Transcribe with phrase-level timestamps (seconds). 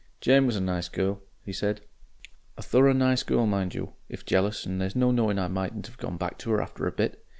[0.19, 1.81] "Jane was a nice girl," he said,
[2.57, 5.97] "a thorough nice girl mind you, if jealous, and there's no knowing I mightn't 'ave
[6.01, 7.23] gone back to 'er after a bit.